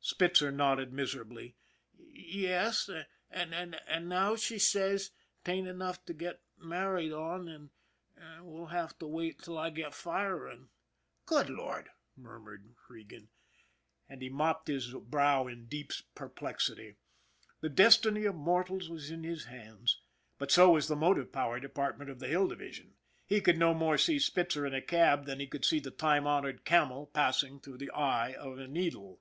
Spitzer 0.00 0.50
nodded 0.50 0.90
miserably. 0.90 1.54
;< 0.90 1.54
Yes, 1.98 2.88
an' 3.30 4.08
now 4.08 4.36
she 4.36 4.58
says 4.58 5.10
'tain't 5.44 5.68
enough 5.68 6.02
to 6.06 6.14
get 6.14 6.40
married 6.56 7.12
on, 7.12 7.46
an' 7.46 7.70
an' 8.16 8.46
we'll 8.46 8.66
have 8.68 8.98
to 9.00 9.06
wait 9.06 9.42
till 9.42 9.58
I 9.58 9.68
get 9.68 9.92
firing."" 9.92 10.70
Good 11.26 11.50
Lord!" 11.50 11.90
murmured 12.16 12.74
Regan, 12.88 13.28
and 14.08 14.22
he 14.22 14.30
mopped 14.30 14.68
78 14.68 14.76
ON 14.76 14.80
THE 14.80 14.86
IRON 14.86 14.92
AT 14.92 15.02
BIG 15.02 15.02
CLOUD 15.02 15.02
his 15.02 15.10
brow 15.10 15.46
in 15.46 15.66
deep 15.66 15.92
perplexity. 16.14 16.96
The 17.60 17.68
destiny 17.68 18.24
of 18.24 18.34
mortals 18.34 18.88
was 18.88 19.10
in 19.10 19.24
his 19.24 19.44
hands 19.44 20.00
but 20.38 20.50
so 20.50 20.70
was 20.70 20.88
the 20.88 20.96
motive 20.96 21.32
power 21.32 21.60
de 21.60 21.68
partment 21.68 22.08
of 22.08 22.18
the 22.18 22.28
Hill 22.28 22.48
Division. 22.48 22.94
He 23.26 23.42
could 23.42 23.58
no 23.58 23.74
more 23.74 23.98
see 23.98 24.18
Spitzer 24.18 24.64
in 24.64 24.72
a 24.72 24.80
cab 24.80 25.26
than 25.26 25.38
he 25.38 25.46
could 25.46 25.66
see 25.66 25.80
the 25.80 25.90
time 25.90 26.26
honored 26.26 26.64
camel 26.64 27.08
passing 27.08 27.60
through 27.60 27.76
the 27.78 27.90
eye 27.90 28.32
of 28.32 28.56
a 28.56 28.66
needle. 28.66 29.20